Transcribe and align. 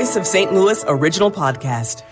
Voice 0.00 0.16
of 0.16 0.26
St. 0.26 0.50
Louis 0.54 0.82
original 0.88 1.30
podcast. 1.30 2.04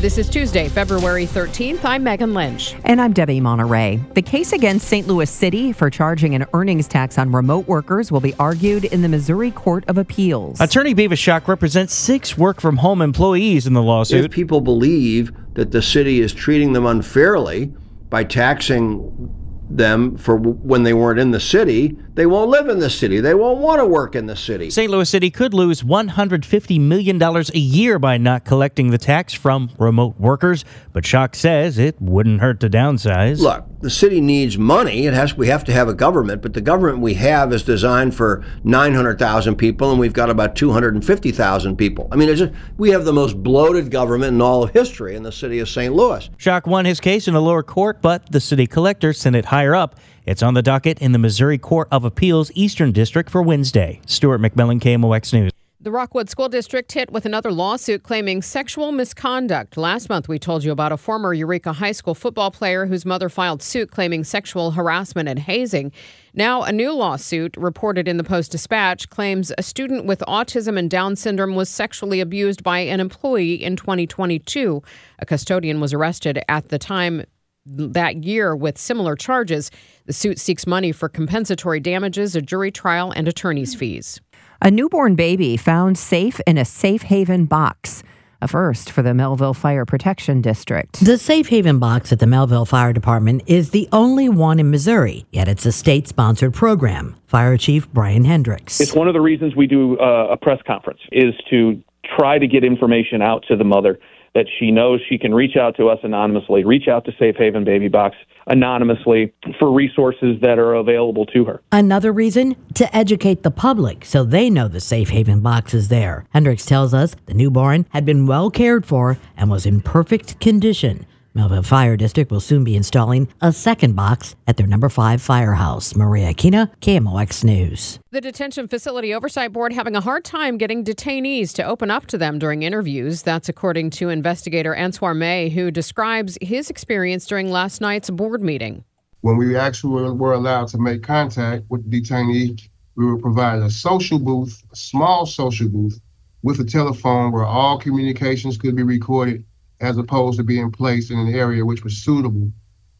This 0.00 0.16
is 0.16 0.28
Tuesday, 0.28 0.68
February 0.68 1.26
13th. 1.26 1.80
I'm 1.84 2.04
Megan 2.04 2.34
Lynch. 2.34 2.76
And 2.84 3.00
I'm 3.00 3.12
Debbie 3.12 3.40
Monterrey. 3.40 4.14
The 4.14 4.22
case 4.22 4.52
against 4.52 4.86
St. 4.86 5.08
Louis 5.08 5.28
City 5.28 5.72
for 5.72 5.90
charging 5.90 6.36
an 6.36 6.46
earnings 6.54 6.86
tax 6.86 7.18
on 7.18 7.32
remote 7.32 7.66
workers 7.66 8.12
will 8.12 8.20
be 8.20 8.32
argued 8.34 8.84
in 8.84 9.02
the 9.02 9.08
Missouri 9.08 9.50
Court 9.50 9.84
of 9.88 9.98
Appeals. 9.98 10.60
Attorney 10.60 10.94
Bevis 10.94 11.20
Schock 11.20 11.48
represents 11.48 11.92
six 11.92 12.38
work 12.38 12.60
from 12.60 12.76
home 12.76 13.02
employees 13.02 13.66
in 13.66 13.72
the 13.72 13.82
lawsuit. 13.82 14.26
If 14.26 14.30
people 14.30 14.60
believe 14.60 15.32
that 15.54 15.72
the 15.72 15.82
city 15.82 16.20
is 16.20 16.32
treating 16.32 16.74
them 16.74 16.86
unfairly 16.86 17.72
by 18.08 18.22
taxing 18.22 19.34
them 19.68 20.16
for 20.16 20.36
when 20.36 20.82
they 20.82 20.92
weren't 20.92 21.18
in 21.18 21.30
the 21.30 21.40
city, 21.40 21.96
they 22.14 22.26
won't 22.26 22.50
live 22.50 22.68
in 22.68 22.78
the 22.78 22.90
city. 22.90 23.20
They 23.20 23.34
won't 23.34 23.58
want 23.58 23.80
to 23.80 23.86
work 23.86 24.14
in 24.14 24.26
the 24.26 24.36
city. 24.36 24.70
St. 24.70 24.90
Louis 24.90 25.08
City 25.08 25.30
could 25.30 25.52
lose 25.52 25.82
$150 25.82 26.80
million 26.80 27.20
a 27.22 27.58
year 27.58 27.98
by 27.98 28.18
not 28.18 28.44
collecting 28.44 28.90
the 28.90 28.98
tax 28.98 29.34
from 29.34 29.70
remote 29.78 30.18
workers, 30.18 30.64
but 30.92 31.04
Schock 31.04 31.34
says 31.34 31.78
it 31.78 32.00
wouldn't 32.00 32.40
hurt 32.40 32.60
to 32.60 32.70
downsize. 32.70 33.40
Look, 33.40 33.64
the 33.80 33.90
city 33.90 34.20
needs 34.20 34.56
money. 34.56 35.06
It 35.06 35.14
has 35.14 35.36
we 35.36 35.48
have 35.48 35.64
to 35.64 35.72
have 35.72 35.88
a 35.88 35.94
government, 35.94 36.40
but 36.40 36.54
the 36.54 36.60
government 36.60 37.00
we 37.00 37.14
have 37.14 37.52
is 37.52 37.62
designed 37.62 38.14
for 38.14 38.44
900,000 38.64 39.56
people 39.56 39.90
and 39.90 39.98
we've 39.98 40.12
got 40.12 40.30
about 40.30 40.56
250,000 40.56 41.76
people. 41.76 42.08
I 42.12 42.16
mean, 42.16 42.34
just, 42.34 42.52
we 42.78 42.90
have 42.90 43.04
the 43.04 43.12
most 43.12 43.42
bloated 43.42 43.90
government 43.90 44.34
in 44.34 44.40
all 44.40 44.62
of 44.62 44.70
history 44.70 45.16
in 45.16 45.22
the 45.22 45.32
city 45.32 45.58
of 45.58 45.68
St. 45.68 45.92
Louis. 45.92 46.28
Schock 46.38 46.66
won 46.66 46.84
his 46.84 47.00
case 47.00 47.28
in 47.28 47.34
a 47.34 47.40
lower 47.40 47.62
court, 47.62 48.00
but 48.00 48.30
the 48.30 48.40
city 48.40 48.66
collector 48.66 49.12
sent 49.12 49.36
it 49.36 49.44
higher 49.54 49.76
up. 49.76 49.94
It's 50.26 50.42
on 50.42 50.54
the 50.54 50.62
docket 50.62 50.98
in 50.98 51.12
the 51.12 51.18
Missouri 51.18 51.58
Court 51.58 51.86
of 51.92 52.04
Appeals 52.04 52.50
Eastern 52.56 52.90
District 52.90 53.30
for 53.30 53.40
Wednesday. 53.40 54.00
Stuart 54.04 54.40
McMillan, 54.40 54.80
KMOX 54.80 55.32
News. 55.32 55.52
The 55.80 55.92
Rockwood 55.92 56.28
School 56.28 56.48
District 56.48 56.90
hit 56.90 57.12
with 57.12 57.24
another 57.24 57.52
lawsuit 57.52 58.02
claiming 58.02 58.42
sexual 58.42 58.90
misconduct. 58.90 59.76
Last 59.76 60.08
month, 60.08 60.28
we 60.28 60.40
told 60.40 60.64
you 60.64 60.72
about 60.72 60.90
a 60.90 60.96
former 60.96 61.32
Eureka 61.34 61.74
High 61.74 61.92
School 61.92 62.14
football 62.14 62.50
player 62.50 62.86
whose 62.86 63.04
mother 63.06 63.28
filed 63.28 63.62
suit 63.62 63.92
claiming 63.92 64.24
sexual 64.24 64.72
harassment 64.72 65.28
and 65.28 65.38
hazing. 65.38 65.92
Now, 66.32 66.62
a 66.62 66.72
new 66.72 66.92
lawsuit 66.92 67.56
reported 67.56 68.08
in 68.08 68.16
the 68.16 68.24
Post 68.24 68.50
Dispatch 68.50 69.08
claims 69.08 69.52
a 69.56 69.62
student 69.62 70.04
with 70.04 70.20
autism 70.26 70.76
and 70.76 70.90
Down 70.90 71.14
syndrome 71.14 71.54
was 71.54 71.68
sexually 71.68 72.20
abused 72.20 72.64
by 72.64 72.80
an 72.80 72.98
employee 72.98 73.62
in 73.62 73.76
2022. 73.76 74.82
A 75.20 75.26
custodian 75.26 75.80
was 75.80 75.92
arrested 75.92 76.42
at 76.48 76.70
the 76.70 76.78
time 76.78 77.24
that 77.66 78.24
year 78.24 78.54
with 78.54 78.78
similar 78.78 79.16
charges. 79.16 79.70
The 80.06 80.12
suit 80.12 80.38
seeks 80.38 80.66
money 80.66 80.92
for 80.92 81.08
compensatory 81.08 81.80
damages, 81.80 82.36
a 82.36 82.42
jury 82.42 82.70
trial, 82.70 83.12
and 83.14 83.26
attorney's 83.26 83.74
fees. 83.74 84.20
A 84.60 84.70
newborn 84.70 85.14
baby 85.14 85.56
found 85.56 85.98
safe 85.98 86.40
in 86.46 86.58
a 86.58 86.64
safe 86.64 87.02
haven 87.02 87.46
box. 87.46 88.02
A 88.42 88.48
first 88.48 88.90
for 88.90 89.00
the 89.00 89.10
Mehlville 89.10 89.56
Fire 89.56 89.86
Protection 89.86 90.42
District. 90.42 91.02
The 91.02 91.16
Safe 91.16 91.48
Haven 91.48 91.78
box 91.78 92.12
at 92.12 92.18
the 92.18 92.26
Mehlville 92.26 92.68
Fire 92.68 92.92
Department 92.92 93.42
is 93.46 93.70
the 93.70 93.88
only 93.90 94.28
one 94.28 94.60
in 94.60 94.70
Missouri, 94.70 95.24
yet 95.32 95.48
it's 95.48 95.64
a 95.64 95.72
state 95.72 96.08
sponsored 96.08 96.52
program. 96.52 97.16
Fire 97.26 97.56
Chief 97.56 97.90
Brian 97.94 98.24
Hendricks. 98.24 98.82
It's 98.82 98.92
one 98.92 99.08
of 99.08 99.14
the 99.14 99.22
reasons 99.22 99.56
we 99.56 99.66
do 99.66 99.98
uh, 99.98 100.28
a 100.30 100.36
press 100.36 100.58
conference 100.66 101.00
is 101.10 101.32
to 101.48 101.82
try 102.18 102.38
to 102.38 102.46
get 102.46 102.64
information 102.64 103.22
out 103.22 103.44
to 103.48 103.56
the 103.56 103.64
mother 103.64 103.98
that 104.34 104.46
she 104.58 104.70
knows 104.70 105.00
she 105.08 105.18
can 105.18 105.34
reach 105.34 105.56
out 105.56 105.76
to 105.76 105.88
us 105.88 105.98
anonymously, 106.02 106.64
reach 106.64 106.88
out 106.88 107.04
to 107.04 107.12
Safe 107.18 107.36
Haven 107.36 107.64
Baby 107.64 107.88
Box 107.88 108.16
anonymously 108.46 109.32
for 109.58 109.72
resources 109.72 110.40
that 110.42 110.58
are 110.58 110.74
available 110.74 111.24
to 111.26 111.44
her. 111.44 111.62
Another 111.72 112.12
reason 112.12 112.56
to 112.74 112.94
educate 112.94 113.42
the 113.42 113.50
public 113.50 114.04
so 114.04 114.24
they 114.24 114.50
know 114.50 114.68
the 114.68 114.80
Safe 114.80 115.10
Haven 115.10 115.40
box 115.40 115.72
is 115.72 115.88
there. 115.88 116.26
Hendricks 116.30 116.66
tells 116.66 116.92
us 116.92 117.14
the 117.26 117.34
newborn 117.34 117.86
had 117.90 118.04
been 118.04 118.26
well 118.26 118.50
cared 118.50 118.84
for 118.84 119.18
and 119.36 119.50
was 119.50 119.66
in 119.66 119.80
perfect 119.80 120.40
condition. 120.40 121.06
Mehlville 121.36 121.66
Fire 121.66 121.96
District 121.96 122.30
will 122.30 122.38
soon 122.38 122.62
be 122.62 122.76
installing 122.76 123.26
a 123.40 123.52
second 123.52 123.96
box 123.96 124.36
at 124.46 124.56
their 124.56 124.68
number 124.68 124.88
five 124.88 125.20
firehouse. 125.20 125.96
Maria 125.96 126.32
Kina, 126.32 126.70
KMOX 126.80 127.42
News. 127.42 127.98
The 128.12 128.20
Detention 128.20 128.68
Facility 128.68 129.12
Oversight 129.12 129.52
Board 129.52 129.72
having 129.72 129.96
a 129.96 130.00
hard 130.00 130.24
time 130.24 130.58
getting 130.58 130.84
detainees 130.84 131.52
to 131.54 131.64
open 131.64 131.90
up 131.90 132.06
to 132.06 132.18
them 132.18 132.38
during 132.38 132.62
interviews. 132.62 133.22
That's 133.22 133.48
according 133.48 133.90
to 133.90 134.10
investigator 134.10 134.76
Ansoir 134.76 135.12
May, 135.12 135.48
who 135.48 135.72
describes 135.72 136.38
his 136.40 136.70
experience 136.70 137.26
during 137.26 137.50
last 137.50 137.80
night's 137.80 138.10
board 138.10 138.40
meeting. 138.40 138.84
When 139.22 139.36
we 139.36 139.56
actually 139.56 140.12
were 140.12 140.34
allowed 140.34 140.68
to 140.68 140.78
make 140.78 141.02
contact 141.02 141.64
with 141.68 141.90
the 141.90 142.00
detainee, 142.00 142.68
we 142.94 143.06
were 143.06 143.18
provided 143.18 143.64
a 143.64 143.70
social 143.70 144.20
booth, 144.20 144.62
a 144.72 144.76
small 144.76 145.26
social 145.26 145.68
booth, 145.68 146.00
with 146.44 146.60
a 146.60 146.64
telephone 146.64 147.32
where 147.32 147.44
all 147.44 147.76
communications 147.76 148.56
could 148.56 148.76
be 148.76 148.84
recorded 148.84 149.44
as 149.84 149.98
opposed 149.98 150.38
to 150.38 150.44
being 150.44 150.70
placed 150.70 151.10
in 151.10 151.18
an 151.18 151.34
area 151.34 151.64
which 151.64 151.84
was 151.84 151.96
suitable 151.96 152.50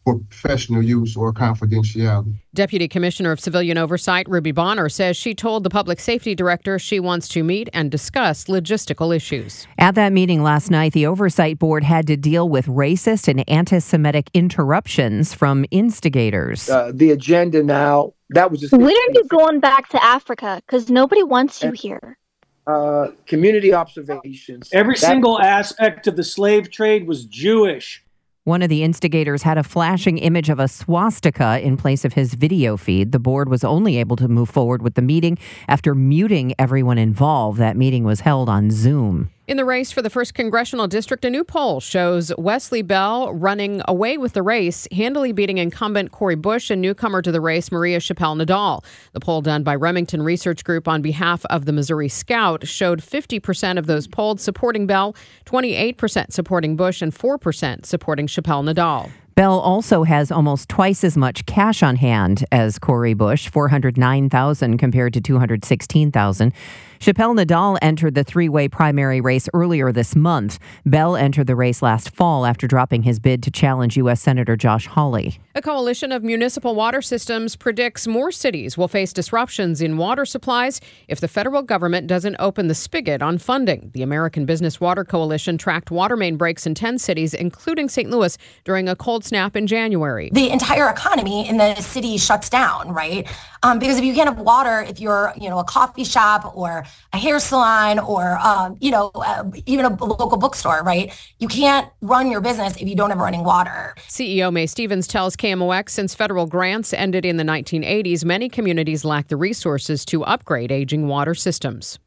for 0.03 0.19
professional 0.19 0.83
use 0.83 1.17
or 1.17 1.33
confidentiality. 1.33 2.39
Deputy 2.53 2.87
Commissioner 2.87 3.31
of 3.31 3.39
Civilian 3.39 3.75
Oversight 3.77 4.29
Ruby 4.29 4.51
Bonner 4.51 4.87
says 4.87 5.17
she 5.17 5.33
told 5.33 5.63
the 5.63 5.69
public 5.69 5.99
safety 5.99 6.35
director 6.35 6.77
she 6.77 6.99
wants 6.99 7.27
to 7.29 7.43
meet 7.43 7.69
and 7.73 7.89
discuss 7.89 8.45
logistical 8.45 9.15
issues. 9.15 9.67
At 9.79 9.95
that 9.95 10.13
meeting 10.13 10.43
last 10.43 10.69
night, 10.69 10.93
the 10.93 11.07
Oversight 11.07 11.57
Board 11.57 11.83
had 11.83 12.05
to 12.05 12.15
deal 12.15 12.47
with 12.47 12.67
racist 12.67 13.27
and 13.27 13.43
anti 13.49 13.79
Semitic 13.79 14.29
interruptions 14.35 15.33
from 15.33 15.65
instigators. 15.71 16.69
Uh, 16.69 16.91
the 16.93 17.09
agenda 17.09 17.63
now, 17.63 18.13
that 18.29 18.51
was 18.51 18.61
just. 18.61 18.73
When 18.73 18.85
are 18.85 19.11
you 19.13 19.23
going 19.27 19.59
back 19.59 19.89
to 19.89 20.03
Africa? 20.03 20.61
Because 20.65 20.89
nobody 20.89 21.23
wants 21.23 21.63
you 21.63 21.71
here. 21.71 22.19
Uh, 22.67 23.11
community 23.27 23.73
observations. 23.73 24.69
Every 24.73 24.97
single 24.97 25.39
aspect 25.39 26.07
of 26.07 26.15
the 26.15 26.23
slave 26.23 26.71
trade 26.71 27.07
was 27.07 27.25
Jewish. 27.25 28.03
One 28.43 28.61
of 28.61 28.69
the 28.69 28.83
instigators 28.83 29.41
had 29.41 29.57
a 29.57 29.63
flashing 29.63 30.17
image 30.19 30.49
of 30.49 30.59
a 30.59 30.67
swastika 30.67 31.59
in 31.61 31.77
place 31.77 32.05
of 32.05 32.13
his 32.13 32.33
video 32.35 32.77
feed. 32.77 33.11
The 33.11 33.19
board 33.19 33.49
was 33.49 33.63
only 33.63 33.97
able 33.97 34.15
to 34.17 34.27
move 34.27 34.49
forward 34.49 34.81
with 34.81 34.95
the 34.95 35.01
meeting 35.01 35.37
after 35.67 35.95
muting 35.95 36.53
everyone 36.59 36.97
involved. 36.99 37.59
That 37.59 37.75
meeting 37.75 38.03
was 38.03 38.19
held 38.19 38.49
on 38.49 38.69
Zoom. 38.69 39.31
In 39.47 39.57
the 39.57 39.65
race 39.65 39.91
for 39.91 40.01
the 40.01 40.09
first 40.09 40.33
congressional 40.33 40.87
district, 40.87 41.23
a 41.23 41.29
new 41.29 41.43
poll 41.43 41.79
shows 41.79 42.33
Wesley 42.35 42.81
Bell 42.81 43.31
running 43.31 43.79
away 43.87 44.17
with 44.17 44.33
the 44.33 44.41
race, 44.41 44.87
handily 44.91 45.33
beating 45.33 45.59
incumbent 45.59 46.11
Cori 46.11 46.33
Bush 46.33 46.71
and 46.71 46.81
newcomer 46.81 47.21
to 47.21 47.31
the 47.31 47.39
race, 47.39 47.71
Maria 47.71 47.99
Chappelle 47.99 48.43
Nadal. 48.43 48.83
The 49.11 49.19
poll 49.19 49.43
done 49.43 49.61
by 49.61 49.75
Remington 49.75 50.23
Research 50.23 50.63
Group 50.63 50.87
on 50.87 51.03
behalf 51.03 51.45
of 51.45 51.65
the 51.65 51.73
Missouri 51.73 52.09
Scout 52.09 52.65
showed 52.65 53.01
50% 53.01 53.77
of 53.77 53.85
those 53.85 54.07
polled 54.07 54.41
supporting 54.41 54.87
Bell, 54.87 55.15
28% 55.45 56.31
supporting 56.31 56.75
Bush, 56.75 57.03
and 57.03 57.13
4% 57.13 57.85
supporting 57.85 58.25
Chappelle 58.25 58.67
Nadal. 58.67 59.11
Bell 59.35 59.59
also 59.59 60.03
has 60.03 60.31
almost 60.31 60.69
twice 60.69 61.03
as 61.03 61.17
much 61.17 61.45
cash 61.45 61.83
on 61.83 61.97
hand 61.97 62.45
as 62.53 62.79
Cori 62.79 63.13
Bush, 63.13 63.49
409,000 63.49 64.77
compared 64.77 65.13
to 65.13 65.19
216,000. 65.19 66.53
Chappelle 66.99 67.35
Nadal 67.37 67.77
entered 67.81 68.15
the 68.15 68.23
three-way 68.23 68.67
primary 68.67 69.21
race 69.21 69.49
earlier 69.53 69.91
this 69.91 70.15
month. 70.15 70.59
Bell 70.85 71.15
entered 71.15 71.47
the 71.47 71.55
race 71.55 71.81
last 71.81 72.09
fall 72.09 72.45
after 72.45 72.67
dropping 72.67 73.03
his 73.03 73.19
bid 73.19 73.43
to 73.43 73.51
challenge 73.51 73.97
U.S. 73.97 74.21
Senator 74.21 74.55
Josh 74.55 74.87
Hawley. 74.87 75.39
A 75.55 75.61
coalition 75.61 76.11
of 76.11 76.23
municipal 76.23 76.75
water 76.75 77.01
systems 77.01 77.55
predicts 77.55 78.07
more 78.07 78.31
cities 78.31 78.77
will 78.77 78.87
face 78.87 79.13
disruptions 79.13 79.81
in 79.81 79.97
water 79.97 80.25
supplies 80.25 80.81
if 81.07 81.19
the 81.19 81.27
federal 81.27 81.61
government 81.61 82.07
doesn't 82.07 82.35
open 82.39 82.67
the 82.67 82.75
spigot 82.75 83.21
on 83.21 83.37
funding. 83.37 83.91
The 83.93 84.01
American 84.01 84.45
Business 84.45 84.81
Water 84.81 85.03
Coalition 85.03 85.57
tracked 85.57 85.91
water 85.91 86.17
main 86.17 86.37
breaks 86.37 86.65
in 86.65 86.75
10 86.75 86.97
cities, 86.99 87.33
including 87.33 87.89
St. 87.89 88.09
Louis, 88.09 88.37
during 88.63 88.89
a 88.89 88.95
cold 88.95 89.23
snap 89.23 89.55
in 89.55 89.67
January. 89.67 90.29
The 90.33 90.49
entire 90.49 90.89
economy 90.89 91.47
in 91.47 91.57
the 91.57 91.75
city 91.75 92.17
shuts 92.17 92.49
down, 92.49 92.93
right? 92.93 93.27
Um, 93.63 93.79
because 93.79 93.97
if 93.97 94.03
you 94.03 94.13
can't 94.13 94.29
have 94.29 94.39
water, 94.39 94.81
if 94.81 94.99
you're, 94.99 95.33
you 95.39 95.49
know, 95.49 95.59
a 95.59 95.63
coffee 95.63 96.03
shop 96.03 96.55
or 96.55 96.84
a 97.13 97.17
hair 97.17 97.39
salon 97.39 97.99
or, 97.99 98.37
um, 98.39 98.77
you 98.79 98.91
know, 98.91 99.11
uh, 99.15 99.43
even 99.65 99.85
a 99.85 99.89
local 99.89 100.37
bookstore, 100.37 100.81
right? 100.83 101.13
You 101.39 101.47
can't 101.47 101.87
run 102.01 102.31
your 102.31 102.41
business 102.41 102.75
if 102.77 102.87
you 102.87 102.95
don't 102.95 103.09
have 103.09 103.19
running 103.19 103.43
water. 103.43 103.95
CEO 104.07 104.51
May 104.51 104.65
Stevens 104.65 105.07
tells 105.07 105.35
KMOX 105.35 105.89
since 105.89 106.15
federal 106.15 106.45
grants 106.45 106.93
ended 106.93 107.25
in 107.25 107.37
the 107.37 107.43
1980s, 107.43 108.25
many 108.25 108.49
communities 108.49 109.05
lack 109.05 109.27
the 109.27 109.37
resources 109.37 110.05
to 110.05 110.23
upgrade 110.23 110.71
aging 110.71 111.07
water 111.07 111.35
systems. 111.35 111.99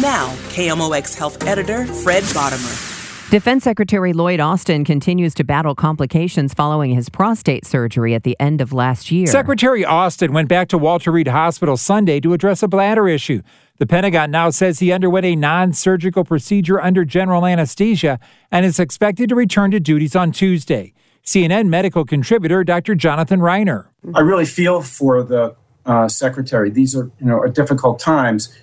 Now, 0.00 0.28
KMOX 0.50 1.16
health 1.16 1.46
editor 1.46 1.86
Fred 1.86 2.22
Bodimer. 2.24 2.91
Defense 3.32 3.64
Secretary 3.64 4.12
Lloyd 4.12 4.40
Austin 4.40 4.84
continues 4.84 5.32
to 5.36 5.42
battle 5.42 5.74
complications 5.74 6.52
following 6.52 6.90
his 6.90 7.08
prostate 7.08 7.64
surgery 7.64 8.14
at 8.14 8.24
the 8.24 8.36
end 8.38 8.60
of 8.60 8.74
last 8.74 9.10
year. 9.10 9.26
Secretary 9.26 9.86
Austin 9.86 10.34
went 10.34 10.50
back 10.50 10.68
to 10.68 10.76
Walter 10.76 11.10
Reed 11.10 11.28
Hospital 11.28 11.78
Sunday 11.78 12.20
to 12.20 12.34
address 12.34 12.62
a 12.62 12.68
bladder 12.68 13.08
issue. 13.08 13.40
The 13.78 13.86
Pentagon 13.86 14.30
now 14.30 14.50
says 14.50 14.80
he 14.80 14.92
underwent 14.92 15.24
a 15.24 15.34
non 15.34 15.72
surgical 15.72 16.24
procedure 16.24 16.78
under 16.78 17.06
general 17.06 17.46
anesthesia 17.46 18.20
and 18.50 18.66
is 18.66 18.78
expected 18.78 19.30
to 19.30 19.34
return 19.34 19.70
to 19.70 19.80
duties 19.80 20.14
on 20.14 20.30
Tuesday. 20.30 20.92
CNN 21.24 21.68
medical 21.68 22.04
contributor 22.04 22.62
Dr. 22.64 22.94
Jonathan 22.94 23.40
Reiner. 23.40 23.86
I 24.14 24.20
really 24.20 24.44
feel 24.44 24.82
for 24.82 25.22
the 25.22 25.56
uh, 25.86 26.06
secretary. 26.06 26.68
These 26.68 26.94
are, 26.94 27.10
you 27.18 27.28
know, 27.28 27.38
are 27.38 27.48
difficult 27.48 27.98
times. 27.98 28.54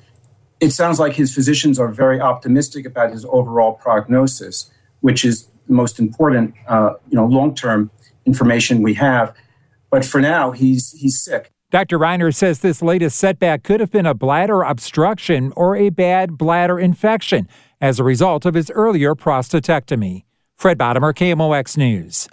It 0.60 0.72
sounds 0.72 1.00
like 1.00 1.14
his 1.14 1.34
physicians 1.34 1.80
are 1.80 1.88
very 1.88 2.20
optimistic 2.20 2.86
about 2.86 3.12
his 3.12 3.26
overall 3.30 3.74
prognosis, 3.74 4.70
which 5.00 5.24
is 5.24 5.48
the 5.68 5.74
most 5.74 6.00
important, 6.00 6.54
uh, 6.68 6.96
you 7.10 7.16
know, 7.16 7.26
long-term 7.26 7.92
information 8.26 8.82
we 8.82 8.96
have. 8.96 9.34
But 9.90 10.04
for 10.06 10.20
now, 10.22 10.52
he's 10.52 10.92
he's 10.92 11.22
sick. 11.22 11.52
Dr. 11.72 12.00
Reiner 12.00 12.34
says 12.34 12.60
this 12.60 12.82
latest 12.82 13.18
setback 13.18 13.64
could 13.64 13.80
have 13.80 13.92
been 13.92 14.08
a 14.08 14.16
bladder 14.16 14.64
obstruction 14.64 15.54
or 15.56 15.76
a 15.76 15.90
bad 15.90 16.38
bladder 16.38 16.80
infection 16.80 17.48
as 17.80 18.00
a 18.00 18.04
result 18.04 18.46
of 18.46 18.56
his 18.56 18.72
earlier 18.72 19.14
prostatectomy. 19.14 20.24
Fred 20.58 20.78
Bodimer, 20.78 21.14
KMOX 21.14 21.78
News. 21.78 22.28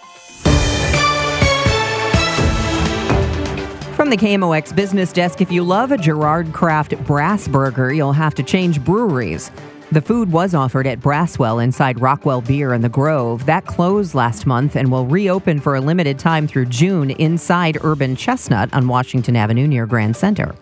From 3.96 4.10
the 4.10 4.16
KMOX 4.18 4.76
business 4.76 5.10
desk, 5.10 5.40
if 5.40 5.50
you 5.50 5.64
love 5.64 5.90
a 5.90 5.96
Gerard 5.96 6.52
Craft 6.52 7.02
brass 7.06 7.48
burger, 7.48 7.94
you'll 7.94 8.12
have 8.12 8.34
to 8.34 8.42
change 8.42 8.84
breweries. 8.84 9.50
The 9.90 10.02
food 10.02 10.30
was 10.30 10.54
offered 10.54 10.86
at 10.86 11.00
Brasswell 11.00 11.64
inside 11.64 11.98
Rockwell 11.98 12.42
Beer 12.42 12.74
in 12.74 12.82
the 12.82 12.90
Grove. 12.90 13.46
That 13.46 13.64
closed 13.64 14.14
last 14.14 14.44
month 14.44 14.76
and 14.76 14.92
will 14.92 15.06
reopen 15.06 15.60
for 15.60 15.76
a 15.76 15.80
limited 15.80 16.18
time 16.18 16.46
through 16.46 16.66
June 16.66 17.12
inside 17.12 17.78
Urban 17.80 18.16
Chestnut 18.16 18.68
on 18.74 18.86
Washington 18.86 19.34
Avenue 19.34 19.66
near 19.66 19.86
Grand 19.86 20.14
Center. 20.14 20.54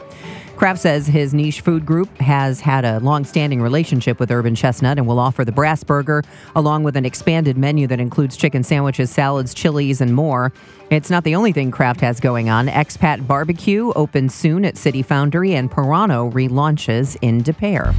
Craft 0.57 0.81
says 0.81 1.07
his 1.07 1.35
niche 1.35 1.61
food 1.63 1.85
group 1.85 2.09
has 2.19 2.61
had 2.61 2.85
a 2.85 3.01
long-standing 3.01 3.61
relationship 3.61 4.21
with 4.21 4.31
Urban 4.31 4.55
Chestnut 4.55 4.99
and 4.99 5.07
will 5.07 5.19
offer 5.19 5.45
the 5.45 5.53
Brass 5.53 5.83
Burger 5.83 6.23
along 6.55 6.85
with 6.85 6.97
an 6.97 7.05
expanded 7.05 7.59
menu 7.59 7.87
that 7.89 7.99
includes 7.99 8.37
chicken 8.37 8.63
sandwiches, 8.63 9.11
salads, 9.11 9.53
chilies, 9.53 10.01
and 10.01 10.15
more. 10.15 10.53
It's 10.91 11.11
not 11.11 11.25
the 11.25 11.35
only 11.35 11.53
thing 11.53 11.73
Craft 11.73 12.01
has 12.03 12.21
going 12.21 12.51
on. 12.51 12.69
Expat 12.69 13.27
Barbecue 13.27 13.93
opens 13.97 14.33
soon 14.33 14.65
at 14.65 14.77
City 14.77 15.03
Foundry, 15.03 15.55
and 15.55 15.71
Pirano 15.71 16.33
relaunches 16.33 17.17
in 17.21 17.43
Des 17.43 17.53
Peres. 17.53 17.95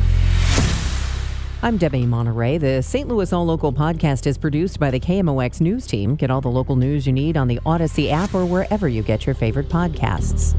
I'm 1.62 1.78
Debbie 1.78 2.06
Monterrey. 2.06 2.60
The 2.60 2.81
St. 2.81 3.08
Louis 3.08 3.34
All 3.34 3.46
Local 3.46 3.74
podcast 3.74 4.28
is 4.28 4.38
produced 4.38 4.80
by 4.80 4.92
the 4.92 5.00
KMOX 5.00 5.60
News 5.60 5.86
Team. 5.88 6.16
Get 6.16 6.31
all 6.31 6.42
the 6.42 6.48
local 6.48 6.75
news 6.75 7.06
you 7.06 7.12
need 7.12 7.38
on 7.38 7.48
the 7.48 7.60
Audacy 7.66 8.12
app 8.12 8.34
or 8.34 8.46
wherever 8.46 8.88
you 8.88 9.04
get 9.04 9.25
your 9.25 9.36
favorite 9.36 9.68
podcasts. 9.68 10.56